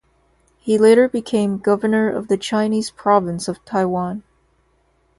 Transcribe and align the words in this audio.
He 0.57 0.79
later 0.79 1.07
became 1.07 1.59
governor 1.59 2.09
of 2.09 2.27
the 2.27 2.35
Chinese 2.35 2.89
province 2.89 3.47
of 3.47 3.63
Taiwan. 3.65 4.23